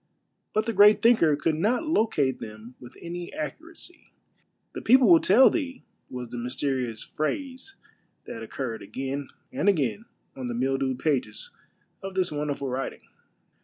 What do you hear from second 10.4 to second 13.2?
the mildewed pages of this wonderful writ ing.